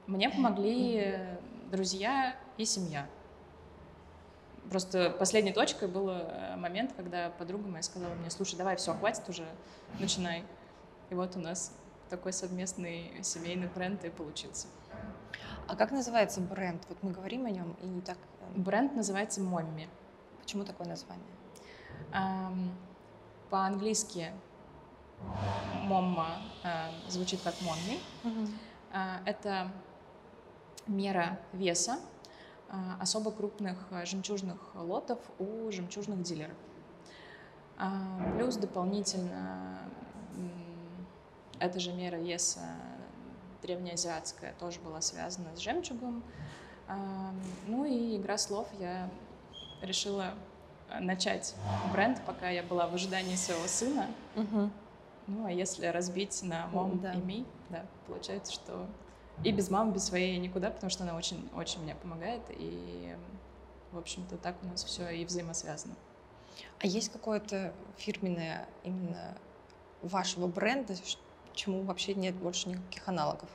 Мне 0.09 0.31
помогли 0.31 1.17
друзья 1.71 2.35
и 2.57 2.65
семья. 2.65 3.07
Просто 4.71 5.11
последней 5.11 5.53
точкой 5.53 5.89
был 5.89 6.11
э, 6.11 6.57
момент, 6.57 6.93
когда 6.97 7.31
подруга 7.31 7.69
моя 7.69 7.83
сказала 7.83 8.13
мне, 8.15 8.31
слушай, 8.31 8.57
давай, 8.57 8.77
все, 8.77 8.93
хватит 8.95 9.29
уже, 9.29 9.47
начинай. 9.99 10.45
И 11.11 11.15
вот 11.15 11.37
у 11.37 11.39
нас 11.41 11.73
такой 12.11 12.33
совместный 12.33 13.13
семейный 13.23 13.69
бренд 13.69 14.05
и 14.05 14.11
получился. 14.11 14.67
А 15.67 15.77
как 15.77 15.91
называется 15.91 16.41
бренд? 16.41 16.83
Вот 16.89 17.03
мы 17.03 17.13
говорим 17.13 17.47
о 17.47 17.51
нем 17.51 17.77
и 17.83 17.87
не 17.87 18.01
так. 18.01 18.19
э, 18.41 18.59
Бренд 18.61 18.95
называется 18.95 19.41
Momme. 19.41 19.89
Почему 20.41 20.65
такое 20.65 20.87
название? 20.87 21.27
Ам, 22.13 22.71
По-английски 23.51 24.33
Momme 25.83 26.39
а, 26.63 26.91
звучит 27.09 27.41
как 27.43 27.55
Momme. 27.63 27.99
А, 28.93 29.21
Это 29.27 29.71
мера 30.87 31.39
веса 31.53 31.99
особо 33.01 33.31
крупных 33.31 33.77
а, 33.91 34.05
жемчужных 34.05 34.59
лотов 34.75 35.19
у 35.39 35.71
жемчужных 35.71 36.23
дилеров. 36.23 36.57
А, 37.79 38.33
Плюс 38.37 38.57
дополнительно 38.57 39.79
эта 41.61 41.81
же 41.81 41.93
мера 41.93 42.17
веса 42.17 42.61
древнеазиатская 43.63 44.55
тоже 44.59 44.81
была 44.81 45.01
связана 45.01 45.55
с 45.57 45.59
жемчугом. 45.61 46.23
А, 46.87 47.33
Ну 47.67 47.85
и 47.85 48.17
игра 48.17 48.39
слов 48.39 48.69
я 48.79 49.09
решила 49.83 50.35
а, 50.91 51.01
начать 51.01 51.55
бренд, 51.93 52.21
пока 52.27 52.51
я 52.51 52.63
была 52.63 52.87
в 52.87 52.95
ожидании 52.95 53.37
своего 53.37 53.67
сына. 53.67 54.07
Мгм. 54.35 54.71
Ну, 55.27 55.45
а 55.45 55.53
если 55.53 55.87
разбить 55.87 56.43
на 56.43 56.67
мом 56.69 57.01
Да. 57.01 57.13
и 57.13 57.19
ми, 57.19 57.47
да, 57.69 57.85
получается, 58.07 58.53
что 58.53 58.87
и 59.45 59.53
без 59.53 59.71
мамы, 59.71 59.93
без 59.93 60.05
своей 60.05 60.37
никуда, 60.39 60.71
потому 60.71 60.91
что 60.91 61.05
она 61.05 61.17
очень, 61.17 61.49
очень 61.55 61.83
мне 61.83 61.95
помогает, 61.95 62.43
и, 62.51 63.17
в 63.93 63.99
общем-то, 63.99 64.37
так 64.37 64.57
у 64.63 64.67
нас 64.67 64.85
все 64.85 65.09
и 65.11 65.25
взаимосвязано. 65.25 65.95
А 66.81 66.87
есть 66.87 67.11
какое-то 67.13 67.73
фирменное 67.97 68.69
именно 68.85 69.37
вашего 70.03 70.47
бренда, 70.47 70.95
чему 71.55 71.83
вообще 71.83 72.15
нет 72.15 72.35
больше 72.35 72.69
никаких 72.69 73.09
аналогов? 73.09 73.49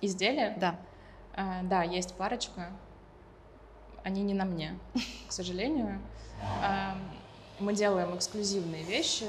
Изделия? 0.00 0.56
Да. 0.58 0.76
А, 1.34 1.62
да, 1.62 1.82
есть 1.82 2.14
парочка. 2.14 2.72
Они 4.04 4.22
не 4.22 4.34
на 4.34 4.44
мне, 4.44 4.78
к 5.28 5.32
сожалению. 5.32 6.00
А, 6.62 6.96
Мы 7.58 7.74
делаем 7.74 8.16
эксклюзивные 8.16 8.84
вещи, 8.84 9.26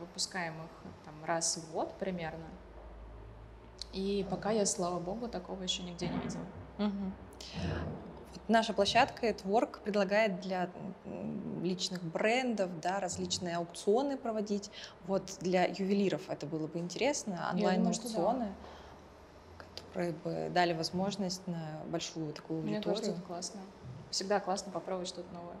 выпускаем 0.00 0.54
их 0.54 0.70
там, 1.04 1.14
раз 1.24 1.56
в 1.56 1.72
год 1.72 1.94
примерно. 1.98 2.44
И 3.92 4.26
пока 4.28 4.50
я, 4.50 4.66
слава 4.66 4.98
богу, 5.00 5.28
такого 5.28 5.62
еще 5.62 5.82
нигде 5.82 6.08
не 6.08 6.18
видела. 6.18 6.44
Вот 6.78 8.42
наша 8.48 8.72
площадка 8.74 9.28
Twork 9.30 9.80
предлагает 9.82 10.40
для 10.40 10.70
личных 11.62 12.02
брендов 12.02 12.78
да, 12.80 13.00
различные 13.00 13.56
аукционы 13.56 14.16
проводить. 14.16 14.70
Вот 15.06 15.38
для 15.40 15.64
ювелиров 15.64 16.28
это 16.28 16.46
было 16.46 16.66
бы 16.66 16.78
интересно, 16.78 17.48
онлайн-аукционы, 17.52 18.52
которые 19.56 20.12
бы 20.12 20.50
дали 20.54 20.72
возможность 20.74 21.46
на 21.46 21.80
большую 21.86 22.32
такую 22.32 22.62
Мне 22.62 22.76
аудиторию. 22.76 22.96
кажется, 22.96 23.18
это 23.18 23.26
классно. 23.26 23.60
Всегда 24.10 24.40
классно 24.40 24.72
попробовать 24.72 25.08
что-то 25.08 25.32
новое. 25.32 25.56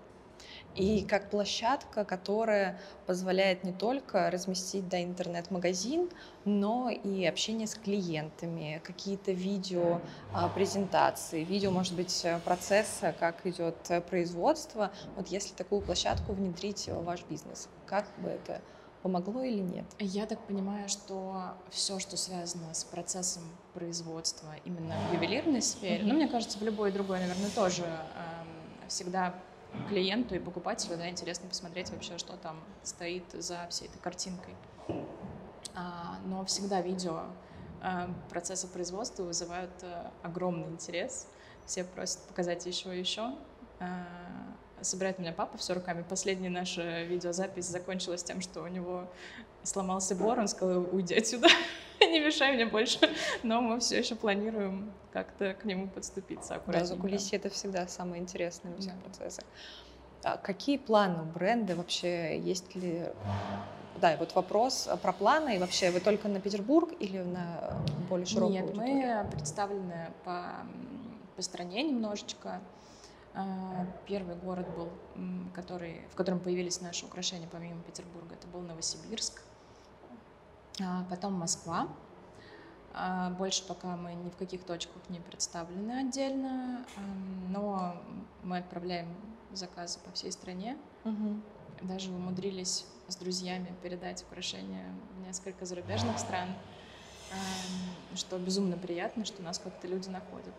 И 0.78 1.04
как 1.04 1.28
площадка, 1.30 2.04
которая 2.04 2.78
позволяет 3.06 3.64
не 3.64 3.72
только 3.72 4.30
разместить 4.30 4.88
да, 4.88 5.02
интернет-магазин, 5.02 6.08
но 6.44 6.88
и 6.88 7.24
общение 7.24 7.66
с 7.66 7.74
клиентами, 7.74 8.80
какие-то 8.84 9.32
видео, 9.32 10.00
а, 10.32 10.48
презентации, 10.48 11.42
видео, 11.42 11.72
может 11.72 11.94
быть, 11.96 12.24
э, 12.24 12.38
процесса, 12.44 13.12
как 13.18 13.44
идет 13.44 13.76
э, 13.88 14.00
производство. 14.00 14.92
Вот 15.16 15.26
если 15.28 15.54
такую 15.54 15.80
площадку 15.82 16.32
внедрить 16.32 16.88
в 16.88 17.02
ваш 17.02 17.24
бизнес, 17.28 17.68
как 17.86 18.06
бы 18.18 18.28
это 18.28 18.62
помогло 19.02 19.42
или 19.42 19.60
нет? 19.60 19.86
Я 19.98 20.26
так 20.26 20.38
понимаю, 20.46 20.88
что 20.88 21.54
все, 21.70 21.98
что 21.98 22.16
связано 22.16 22.72
с 22.72 22.84
процессом 22.84 23.42
производства 23.74 24.54
именно 24.64 24.94
в 25.10 25.14
ювелирной 25.14 25.62
сфере, 25.62 26.00
Мгм. 26.00 26.08
ну, 26.08 26.14
мне 26.14 26.28
кажется, 26.28 26.58
в 26.58 26.62
любой 26.62 26.92
другой, 26.92 27.18
наверное, 27.18 27.50
тоже 27.50 27.82
эм, 27.82 28.88
всегда 28.88 29.34
клиенту 29.88 30.34
и 30.34 30.38
покупателю, 30.38 30.96
да, 30.96 31.08
интересно 31.08 31.48
посмотреть 31.48 31.90
вообще, 31.90 32.18
что 32.18 32.36
там 32.36 32.60
стоит 32.82 33.24
за 33.32 33.66
всей 33.70 33.88
этой 33.88 33.98
картинкой. 33.98 34.54
А, 35.74 36.18
но 36.24 36.44
всегда 36.44 36.80
видео 36.80 37.24
э, 37.82 38.08
процесса 38.30 38.66
производства 38.66 39.22
вызывают 39.22 39.70
э, 39.82 40.10
огромный 40.22 40.68
интерес. 40.68 41.28
все 41.66 41.84
просят 41.84 42.20
показать 42.22 42.66
еще 42.66 42.96
и 42.96 42.98
еще. 42.98 43.34
А, 43.80 44.06
собирает 44.82 45.18
меня 45.18 45.32
папа 45.32 45.58
все 45.58 45.74
руками. 45.74 46.04
Последняя 46.08 46.50
наша 46.50 47.02
видеозапись 47.02 47.66
закончилась 47.66 48.22
тем, 48.22 48.40
что 48.40 48.62
у 48.62 48.66
него 48.68 49.08
сломался 49.62 50.14
бор, 50.14 50.38
он 50.38 50.48
сказал, 50.48 50.86
уйди 50.92 51.14
отсюда, 51.14 51.48
не 52.00 52.20
мешай 52.20 52.54
мне 52.54 52.66
больше. 52.66 52.98
Но 53.42 53.60
мы 53.60 53.80
все 53.80 53.98
еще 53.98 54.14
планируем 54.14 54.92
как-то 55.12 55.54
к 55.54 55.64
нему 55.64 55.88
подступиться 55.88 56.56
аккуратненько. 56.56 56.88
Да, 56.88 56.96
за 56.96 57.00
кулисье 57.00 57.38
это 57.38 57.50
всегда 57.50 57.86
самое 57.88 58.22
интересное 58.22 58.72
в 58.72 58.78
этих 58.78 58.94
да. 58.94 59.00
процессах. 59.04 59.44
А 60.22 60.36
какие 60.36 60.78
планы 60.78 61.22
у 61.22 61.24
бренда 61.26 61.76
вообще? 61.76 62.38
Есть 62.38 62.74
ли... 62.74 63.04
Да, 64.00 64.16
вот 64.16 64.34
вопрос 64.34 64.88
про 65.02 65.12
планы. 65.12 65.56
И 65.56 65.58
вообще, 65.58 65.90
вы 65.90 66.00
только 66.00 66.28
на 66.28 66.40
Петербург 66.40 66.90
или 67.00 67.18
на 67.18 67.82
более 68.08 68.26
широкую 68.26 68.52
Нет, 68.52 68.64
аудиторию? 68.64 69.24
мы 69.24 69.30
представлены 69.32 70.12
по, 70.24 70.52
по 71.34 71.42
стране 71.42 71.82
немножечко. 71.82 72.60
А, 73.38 73.86
первый 74.06 74.34
город 74.34 74.66
был, 74.74 74.88
который, 75.54 76.02
в 76.10 76.16
котором 76.16 76.40
появились 76.40 76.80
наши 76.80 77.06
украшения 77.06 77.46
помимо 77.46 77.80
Петербурга, 77.82 78.34
это 78.34 78.48
был 78.48 78.62
Новосибирск. 78.62 79.42
А 80.82 81.04
потом 81.08 81.34
Москва. 81.34 81.86
А 82.94 83.30
больше 83.30 83.64
пока 83.64 83.96
мы 83.96 84.14
ни 84.14 84.28
в 84.30 84.36
каких 84.36 84.64
точках 84.64 85.00
не 85.08 85.20
представлены 85.20 86.00
отдельно, 86.00 86.84
но 87.48 87.94
мы 88.42 88.58
отправляем 88.58 89.06
заказы 89.52 90.00
по 90.00 90.10
всей 90.10 90.32
стране. 90.32 90.76
Угу. 91.04 91.40
Даже 91.82 92.10
умудрились 92.10 92.86
с 93.06 93.14
друзьями 93.14 93.72
передать 93.84 94.24
украшения 94.24 94.92
в 95.16 95.20
несколько 95.20 95.64
зарубежных 95.64 96.18
стран, 96.18 96.48
что 98.16 98.36
безумно 98.36 98.76
приятно, 98.76 99.24
что 99.24 99.42
нас 99.42 99.60
как-то 99.60 99.86
люди 99.86 100.08
находят. 100.08 100.54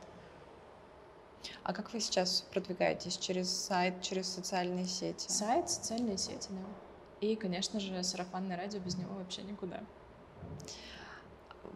А 1.70 1.74
как 1.74 1.94
вы 1.94 2.00
сейчас 2.00 2.48
продвигаетесь? 2.52 3.16
Через 3.16 3.48
сайт, 3.48 4.02
через 4.02 4.28
социальные 4.28 4.86
сети? 4.86 5.28
Сайт, 5.30 5.70
социальные 5.70 6.18
сети, 6.18 6.48
да. 6.50 6.64
И, 7.22 7.36
конечно 7.36 7.80
же, 7.80 8.04
сарафанное 8.04 8.58
радио 8.58 8.80
без 8.80 8.98
него 8.98 9.14
вообще 9.14 9.44
никуда. 9.44 9.80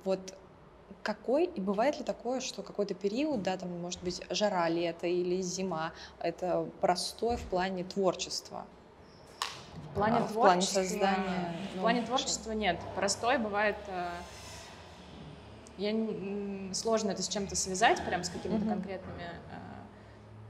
Вот 0.03 0.33
какой, 1.03 1.45
и 1.45 1.61
бывает 1.61 1.99
ли 1.99 2.03
такое, 2.03 2.39
что 2.39 2.63
какой-то 2.63 2.95
период, 2.95 3.43
да, 3.43 3.55
там 3.55 3.69
может 3.81 4.01
быть 4.01 4.19
жара, 4.31 4.67
лето 4.67 5.05
или 5.05 5.39
зима, 5.43 5.93
это 6.17 6.67
простой 6.81 7.37
в 7.37 7.43
плане 7.43 7.83
творчества? 7.83 8.65
В 9.91 9.93
плане 9.93 10.17
а, 10.17 10.27
творчества, 10.27 10.81
в 10.81 10.89
плане 10.89 10.89
создания. 10.89 11.55
В 11.75 11.79
плане 11.81 12.01
творчества 12.01 12.51
нет. 12.53 12.79
Простой 12.95 13.37
бывает. 13.37 13.77
Э, 13.89 14.09
я 15.77 15.93
сложно 16.73 17.11
это 17.11 17.21
с 17.21 17.27
чем-то 17.27 17.55
связать, 17.55 18.03
прям 18.03 18.23
с 18.23 18.29
какими-то 18.29 18.65
mm-hmm. 18.65 18.69
конкретными 18.69 19.21
э, 19.21 19.72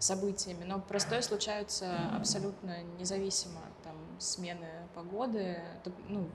событиями, 0.03 0.63
но 0.63 0.79
простой 0.79 1.23
случаются 1.23 2.09
абсолютно 2.15 2.83
независимо 2.99 3.61
там 3.83 3.95
смены 4.19 4.67
погоды, 4.93 5.57
ну 6.09 6.27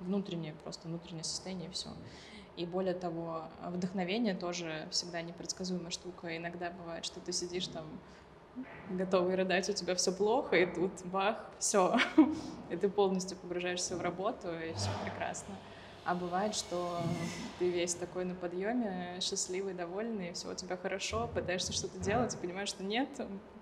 внутреннее 0.00 0.54
просто 0.62 0.88
внутреннее 0.88 1.24
состояние 1.24 1.68
и 1.68 1.72
все. 1.72 1.88
И 2.56 2.66
более 2.66 2.94
того, 2.94 3.42
вдохновение 3.64 4.34
тоже 4.34 4.86
всегда 4.90 5.22
непредсказуемая 5.22 5.90
штука. 5.90 6.36
Иногда 6.36 6.70
бывает, 6.70 7.04
что 7.04 7.18
ты 7.18 7.32
сидишь 7.32 7.66
там 7.66 7.84
готовый 8.90 9.34
рыдать, 9.34 9.68
у 9.68 9.72
тебя 9.72 9.96
все 9.96 10.12
плохо, 10.12 10.54
и 10.54 10.66
тут 10.66 10.92
бах, 11.06 11.50
все, 11.58 11.96
и 12.70 12.76
ты 12.76 12.88
полностью 12.88 13.36
погружаешься 13.38 13.96
в 13.96 14.02
работу, 14.02 14.48
и 14.56 14.72
все 14.74 14.90
прекрасно. 15.02 15.56
А 16.04 16.14
бывает, 16.14 16.54
что 16.54 17.00
ты 17.58 17.70
весь 17.70 17.94
такой 17.94 18.24
на 18.24 18.34
подъеме, 18.34 19.18
счастливый, 19.20 19.72
довольный, 19.72 20.34
все 20.34 20.52
у 20.52 20.54
тебя 20.54 20.76
хорошо, 20.76 21.30
пытаешься 21.34 21.72
что-то 21.72 21.98
делать, 21.98 22.34
и 22.34 22.36
понимаешь, 22.36 22.68
что 22.68 22.84
нет, 22.84 23.08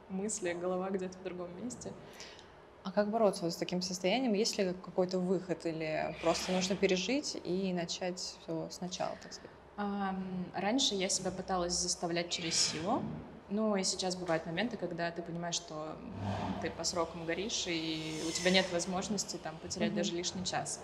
мысли, 0.09 0.53
голова 0.53 0.91
где-то 0.91 1.17
в 1.19 1.23
другом 1.23 1.49
месте. 1.63 1.93
А 2.85 2.91
как 2.91 3.11
бороться 3.11 3.45
вот 3.45 3.53
с 3.53 3.57
таким 3.57 3.81
состоянием? 3.81 4.33
Есть 4.33 4.59
ли 4.59 4.75
какой-то 4.85 5.21
выход 5.21 5.65
или 5.67 6.17
просто 6.21 6.51
нужно 6.51 6.75
пережить 6.75 7.41
и 7.45 7.73
начать 7.73 8.19
все 8.19 8.69
сначала, 8.71 9.17
так 9.23 9.33
сказать? 9.33 9.51
А, 9.77 10.17
раньше 10.55 10.97
я 10.97 11.09
себя 11.09 11.31
пыталась 11.31 11.75
заставлять 11.75 12.29
через 12.29 12.57
силу, 12.57 13.03
ну 13.51 13.77
и 13.77 13.85
сейчас 13.85 14.17
бывают 14.17 14.47
моменты, 14.47 14.77
когда 14.77 15.11
ты 15.11 15.23
понимаешь, 15.23 15.55
что 15.55 15.97
ты 16.61 16.71
по 16.71 16.83
срокам 16.83 17.25
горишь, 17.25 17.67
и 17.69 18.21
у 18.27 18.31
тебя 18.33 18.51
нет 18.51 18.67
возможности 18.73 19.37
там 19.37 19.57
потерять 19.63 19.93
mm-hmm. 19.93 19.97
даже 19.97 20.15
лишний 20.15 20.45
час. 20.45 20.81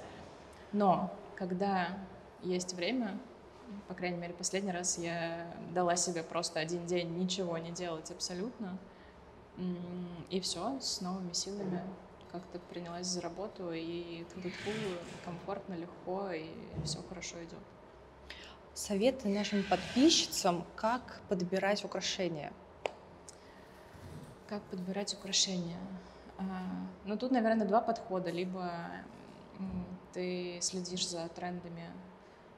Но 0.73 1.11
когда 1.39 1.97
есть 2.43 2.75
время, 2.75 3.17
по 3.87 3.95
крайней 3.95 4.19
мере, 4.19 4.35
последний 4.35 4.73
раз 4.73 4.99
я 4.99 5.47
дала 5.73 5.95
себе 5.95 6.23
просто 6.25 6.59
один 6.59 6.85
день 6.87 7.17
ничего 7.17 7.57
не 7.59 7.71
делать 7.71 8.11
абсолютно, 8.11 8.77
и 10.31 10.41
все, 10.41 10.79
с 10.81 11.01
новыми 11.01 11.33
силами 11.33 11.83
как-то 12.33 12.59
принялась 12.59 13.07
за 13.07 13.21
работу, 13.21 13.71
и 13.73 14.25
тут 14.35 14.53
комфортно, 15.25 15.75
легко, 15.75 16.31
и 16.31 16.51
все 16.85 17.03
хорошо 17.09 17.43
идет. 17.43 17.59
Советы 18.75 19.29
нашим 19.29 19.65
подписчицам, 19.65 20.65
как 20.77 21.21
подбирать 21.29 21.85
украшения? 21.85 22.53
Как 24.49 24.63
подбирать 24.65 25.15
украшения? 25.15 25.81
А, 26.39 26.43
ну, 27.05 27.17
тут, 27.17 27.33
наверное, 27.33 27.67
два 27.67 27.81
подхода. 27.81 28.31
Либо 28.31 28.89
ты 30.13 30.59
следишь 30.61 31.09
за 31.09 31.29
трендами 31.29 31.87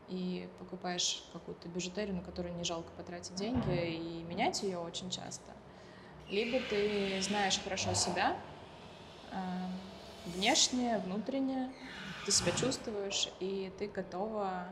и 0.08 0.48
покупаешь 0.58 1.24
какую-то 1.32 1.68
бижутерию, 1.68 2.16
на 2.16 2.22
которую 2.22 2.54
не 2.56 2.64
жалко 2.64 2.90
потратить 2.92 3.34
деньги, 3.34 3.96
и 3.96 4.24
менять 4.24 4.62
ее 4.62 4.78
очень 4.78 5.10
часто. 5.10 5.52
Либо 6.28 6.60
ты 6.60 7.20
знаешь 7.22 7.60
хорошо 7.62 7.94
себя, 7.94 8.36
э, 9.30 9.36
внешне, 10.26 10.98
внутренне, 10.98 11.72
ты 12.24 12.32
себя 12.32 12.52
чувствуешь, 12.52 13.30
и 13.40 13.72
ты 13.78 13.88
готова 13.88 14.68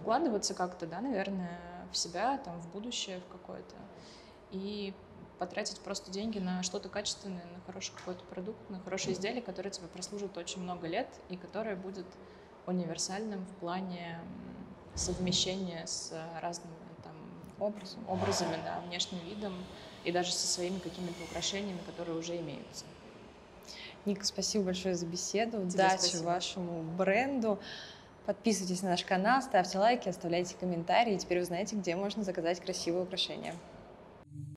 вкладываться 0.00 0.54
как-то, 0.54 0.86
да, 0.86 1.00
наверное, 1.00 1.58
в 1.92 1.96
себя, 1.96 2.38
там, 2.38 2.60
в 2.60 2.70
будущее, 2.70 3.20
в 3.20 3.32
какое-то, 3.32 3.76
и 4.50 4.94
потратить 5.38 5.80
просто 5.80 6.10
деньги 6.10 6.38
на 6.38 6.62
что-то 6.62 6.88
качественное, 6.88 7.44
на 7.44 7.60
хороший 7.66 7.92
какой-то 7.94 8.24
продукт, 8.24 8.58
на 8.70 8.80
хорошее 8.80 9.14
изделие, 9.14 9.42
которое 9.42 9.70
тебе 9.70 9.86
прослужит 9.88 10.36
очень 10.36 10.62
много 10.62 10.86
лет 10.86 11.08
и 11.28 11.36
которое 11.36 11.76
будет 11.76 12.06
универсальным 12.66 13.44
в 13.46 13.60
плане 13.60 14.20
совмещения 14.94 15.86
с 15.86 16.12
разными 16.40 16.74
образом, 17.60 18.08
образами, 18.08 18.56
да, 18.64 18.80
внешним 18.86 19.18
видом 19.20 19.54
и 20.04 20.12
даже 20.12 20.32
со 20.32 20.46
своими 20.46 20.78
какими-то 20.78 21.22
украшениями, 21.24 21.80
которые 21.86 22.16
уже 22.16 22.36
имеются. 22.36 22.84
Ника, 24.04 24.24
спасибо 24.24 24.66
большое 24.66 24.94
за 24.94 25.06
беседу. 25.06 25.58
Тебе 25.58 25.66
Удачи 25.66 25.98
спасибо. 25.98 26.22
вашему 26.24 26.82
бренду. 26.82 27.58
Подписывайтесь 28.26 28.82
на 28.82 28.90
наш 28.90 29.04
канал, 29.04 29.42
ставьте 29.42 29.78
лайки, 29.78 30.08
оставляйте 30.08 30.54
комментарии. 30.54 31.14
И 31.14 31.18
теперь 31.18 31.40
вы 31.40 31.44
знаете, 31.44 31.76
где 31.76 31.96
можно 31.96 32.22
заказать 32.22 32.60
красивые 32.60 33.02
украшения. 33.02 33.54